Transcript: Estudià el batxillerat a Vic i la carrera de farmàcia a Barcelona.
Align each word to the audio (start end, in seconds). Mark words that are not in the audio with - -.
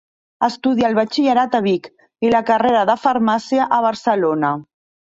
Estudià 0.45 0.87
el 0.87 0.95
batxillerat 0.99 1.59
a 1.59 1.61
Vic 1.67 1.91
i 2.29 2.35
la 2.37 2.43
carrera 2.51 2.83
de 2.93 2.99
farmàcia 3.07 3.71
a 3.79 3.85
Barcelona. 3.91 4.57